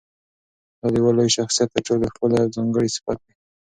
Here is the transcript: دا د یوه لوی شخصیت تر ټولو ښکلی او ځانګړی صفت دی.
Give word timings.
دا 0.79 0.87
د 0.93 0.95
یوه 0.99 1.11
لوی 1.17 1.29
شخصیت 1.37 1.69
تر 1.73 1.81
ټولو 1.87 2.11
ښکلی 2.13 2.37
او 2.41 2.53
ځانګړی 2.55 2.89
صفت 2.95 3.17
دی. 3.25 3.33